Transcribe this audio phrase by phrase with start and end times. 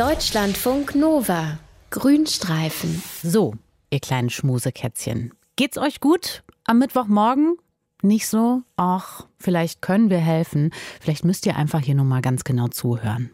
[0.00, 1.58] Deutschlandfunk Nova.
[1.90, 3.02] Grünstreifen.
[3.22, 3.52] So,
[3.90, 5.34] ihr kleinen Schmusekätzchen.
[5.56, 7.56] Geht's euch gut am Mittwochmorgen?
[8.00, 8.62] Nicht so?
[8.76, 10.70] Ach, vielleicht können wir helfen.
[11.02, 13.28] Vielleicht müsst ihr einfach hier nochmal ganz genau zuhören.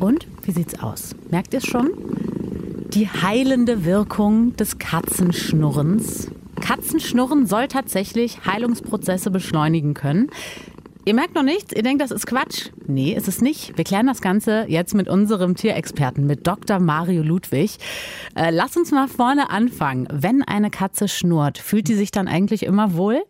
[0.00, 1.14] Und wie sieht's aus?
[1.30, 1.88] Merkt ihr schon?
[2.90, 6.30] Die heilende Wirkung des Katzenschnurrens.
[6.60, 10.28] Katzenschnurren soll tatsächlich Heilungsprozesse beschleunigen können.
[11.08, 12.68] Ihr merkt noch nichts, ihr denkt, das ist Quatsch.
[12.86, 13.78] Nee, ist es nicht.
[13.78, 16.80] Wir klären das Ganze jetzt mit unserem Tierexperten, mit Dr.
[16.80, 17.78] Mario Ludwig.
[18.34, 20.06] Äh, lass uns mal vorne anfangen.
[20.12, 23.22] Wenn eine Katze schnurrt, fühlt die sich dann eigentlich immer wohl?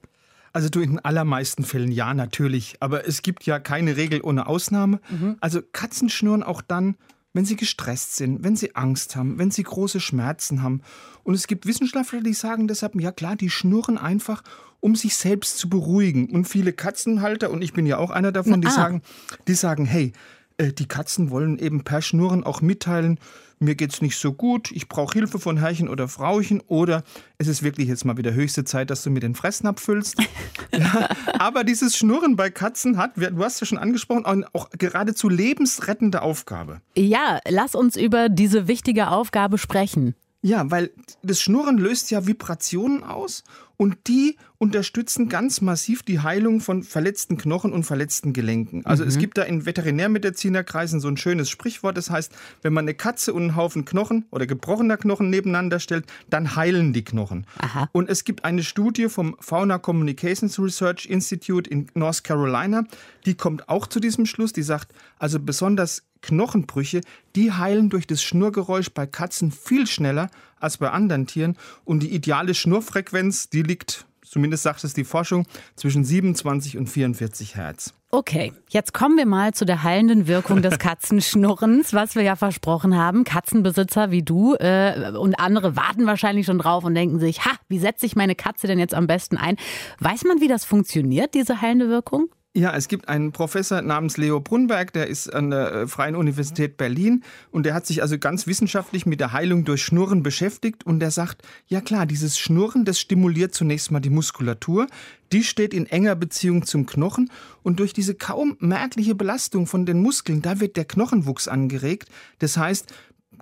[0.52, 2.74] Also du in den allermeisten Fällen ja, natürlich.
[2.80, 4.98] Aber es gibt ja keine Regel ohne Ausnahme.
[5.08, 5.36] Mhm.
[5.40, 6.96] Also Katzen schnurren auch dann,
[7.38, 10.82] wenn sie gestresst sind, wenn sie Angst haben, wenn sie große Schmerzen haben.
[11.22, 14.42] Und es gibt Wissenschaftler, die sagen deshalb, ja klar, die schnurren einfach,
[14.80, 16.30] um sich selbst zu beruhigen.
[16.30, 18.72] Und viele Katzenhalter, und ich bin ja auch einer davon, die ah.
[18.72, 19.02] sagen,
[19.46, 20.12] die sagen, hey,
[20.60, 23.18] die Katzen wollen eben per Schnurren auch mitteilen,
[23.60, 27.02] mir geht's nicht so gut, ich brauche Hilfe von Herrchen oder Frauchen oder
[27.38, 30.16] es ist wirklich jetzt mal wieder höchste Zeit, dass du mir den Fressnapf füllst.
[30.72, 36.22] ja, aber dieses Schnurren bei Katzen hat, du hast ja schon angesprochen, auch geradezu lebensrettende
[36.22, 36.80] Aufgabe.
[36.96, 40.14] Ja, lass uns über diese wichtige Aufgabe sprechen.
[40.40, 40.90] Ja, weil
[41.22, 43.42] das Schnurren löst ja Vibrationen aus
[43.78, 48.84] und die unterstützen ganz massiv die Heilung von verletzten Knochen und verletzten Gelenken.
[48.84, 49.08] Also mhm.
[49.08, 53.32] es gibt da in Veterinärmedizinerkreisen so ein schönes Sprichwort, das heißt, wenn man eine Katze
[53.32, 57.46] und einen Haufen Knochen oder gebrochener Knochen nebeneinander stellt, dann heilen die Knochen.
[57.58, 57.88] Aha.
[57.92, 62.82] Und es gibt eine Studie vom Fauna Communications Research Institute in North Carolina,
[63.26, 67.02] die kommt auch zu diesem Schluss, die sagt, also besonders Knochenbrüche,
[67.36, 72.14] die heilen durch das Schnurgeräusch bei Katzen viel schneller als bei anderen Tieren und die
[72.14, 77.94] ideale Schnurfrequenz, die liegt, zumindest sagt es die Forschung, zwischen 27 und 44 Hertz.
[78.10, 82.96] Okay, jetzt kommen wir mal zu der heilenden Wirkung des Katzenschnurrens, was wir ja versprochen
[82.96, 83.24] haben.
[83.24, 87.78] Katzenbesitzer wie du äh, und andere warten wahrscheinlich schon drauf und denken sich, ha, wie
[87.78, 89.56] setze ich meine Katze denn jetzt am besten ein?
[90.00, 92.30] Weiß man, wie das funktioniert, diese heilende Wirkung?
[92.54, 96.78] Ja, es gibt einen Professor namens Leo Brunberg, der ist an der äh, Freien Universität
[96.78, 100.98] Berlin und der hat sich also ganz wissenschaftlich mit der Heilung durch Schnurren beschäftigt und
[100.98, 104.86] der sagt, ja klar, dieses Schnurren, das stimuliert zunächst mal die Muskulatur,
[105.30, 107.30] die steht in enger Beziehung zum Knochen
[107.62, 112.08] und durch diese kaum merkliche Belastung von den Muskeln, da wird der Knochenwuchs angeregt.
[112.38, 112.92] Das heißt,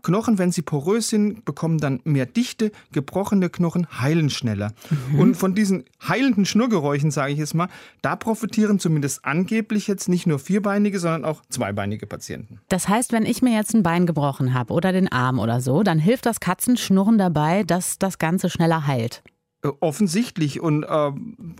[0.06, 2.70] Knochen, wenn sie porös sind, bekommen dann mehr Dichte.
[2.92, 4.70] Gebrochene Knochen heilen schneller.
[5.10, 5.18] Mhm.
[5.18, 7.66] Und von diesen heilenden Schnurgeräuschen, sage ich jetzt mal,
[8.02, 12.60] da profitieren zumindest angeblich jetzt nicht nur vierbeinige, sondern auch zweibeinige Patienten.
[12.68, 15.82] Das heißt, wenn ich mir jetzt ein Bein gebrochen habe oder den Arm oder so,
[15.82, 19.24] dann hilft das Katzenschnurren dabei, dass das Ganze schneller heilt.
[19.66, 20.60] Äh, offensichtlich.
[20.60, 21.12] Und äh,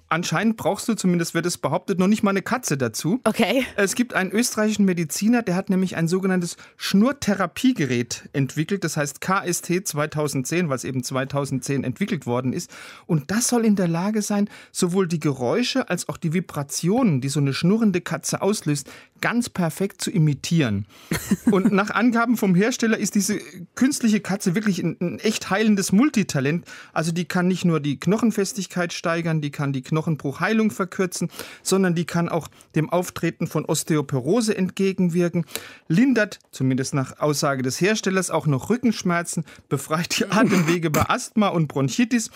[0.09, 3.21] anscheinend brauchst du, zumindest wird es behauptet, noch nicht mal eine Katze dazu.
[3.25, 3.65] Okay.
[3.77, 8.85] Es gibt einen österreichischen Mediziner, der hat nämlich ein sogenanntes Schnurtherapiegerät entwickelt.
[8.85, 12.71] Das heißt KST 2010, was eben 2010 entwickelt worden ist.
[13.07, 17.29] Und das soll in der Lage sein, sowohl die Geräusche als auch die Vibrationen, die
[17.29, 18.91] so eine schnurrende Katze auslöst,
[19.21, 20.87] ganz perfekt zu imitieren.
[21.51, 23.39] Und nach Angaben vom Hersteller ist diese
[23.75, 26.65] künstliche Katze wirklich ein, ein echt heilendes Multitalent.
[26.93, 31.31] Also die kann nicht nur die Knochenfestigkeit steigern, die kann die Knochenbruchheilung verkürzen,
[31.63, 35.47] sondern die kann auch dem Auftreten von Osteoporose entgegenwirken,
[35.89, 41.69] lindert, zumindest nach Aussage des Herstellers, auch noch Rückenschmerzen, befreit die Atemwege bei Asthma und
[41.69, 42.31] Bronchitis.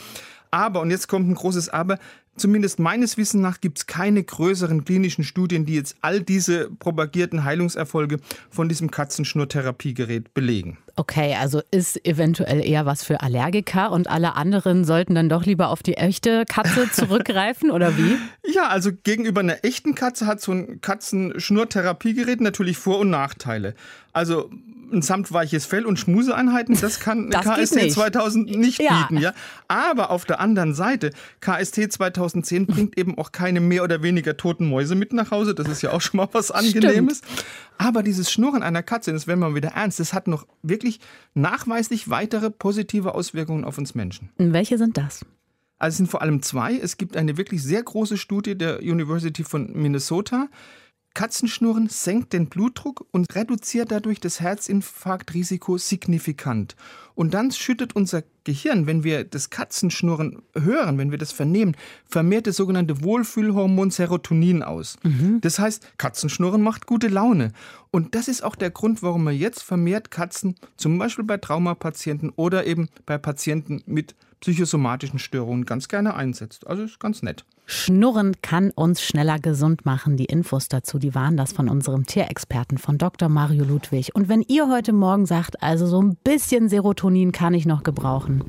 [0.50, 1.98] Aber, und jetzt kommt ein großes Aber,
[2.36, 7.44] zumindest meines Wissens nach gibt es keine größeren klinischen Studien, die jetzt all diese propagierten
[7.44, 8.18] Heilungserfolge
[8.50, 10.78] von diesem Katzenschnurtherapiegerät belegen.
[10.96, 15.68] Okay, also ist eventuell eher was für Allergiker und alle anderen sollten dann doch lieber
[15.68, 18.16] auf die echte Katze zurückgreifen oder wie?
[18.52, 23.74] Ja, also gegenüber einer echten Katze hat so ein Katzenschnurtherapiegerät natürlich Vor- und Nachteile.
[24.12, 24.50] Also
[24.92, 27.92] ein samtweiches Fell und Schmuseeinheiten, das kann das KST nicht.
[27.92, 29.06] 2000 nicht ja.
[29.08, 29.22] bieten.
[29.22, 29.32] Ja?
[29.68, 31.10] Aber auf der anderen Seite,
[31.40, 35.54] KST 2010 bringt eben auch keine mehr oder weniger toten Mäuse mit nach Hause.
[35.54, 37.18] Das ist ja auch schon mal was Angenehmes.
[37.18, 37.44] Stimmt.
[37.78, 41.00] Aber dieses Schnurren einer Katze, das werden wir wieder ernst, das hat noch wirklich
[41.34, 44.30] nachweislich weitere positive Auswirkungen auf uns Menschen.
[44.36, 45.24] Welche sind das?
[45.78, 46.76] Also es sind vor allem zwei.
[46.76, 50.48] Es gibt eine wirklich sehr große Studie der University von Minnesota,
[51.14, 56.76] Katzenschnurren senkt den Blutdruck und reduziert dadurch das Herzinfarktrisiko signifikant.
[57.20, 61.76] Und dann schüttet unser Gehirn, wenn wir das Katzenschnurren hören, wenn wir das vernehmen,
[62.06, 64.96] vermehrt das sogenannte Wohlfühlhormon Serotonin aus.
[65.02, 65.38] Mhm.
[65.42, 67.52] Das heißt, Katzenschnurren macht gute Laune.
[67.90, 72.32] Und das ist auch der Grund, warum wir jetzt vermehrt Katzen, zum Beispiel bei Traumapatienten
[72.36, 76.66] oder eben bei Patienten mit psychosomatischen Störungen ganz gerne einsetzt.
[76.66, 77.44] Also ist ganz nett.
[77.72, 80.16] Schnurren kann uns schneller gesund machen.
[80.16, 83.28] Die Infos dazu, die waren das von unserem Tierexperten, von Dr.
[83.28, 84.12] Mario Ludwig.
[84.12, 88.44] Und wenn ihr heute Morgen sagt, also so ein bisschen Serotonin kann ich noch gebrauchen,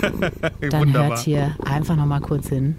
[0.60, 2.76] dann hört hier einfach noch mal kurz hin.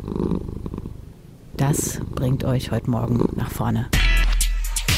[1.58, 3.88] Das bringt euch heute Morgen nach vorne.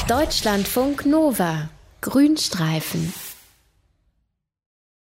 [0.08, 1.70] Deutschlandfunk Nova.
[2.02, 3.14] Grünstreifen.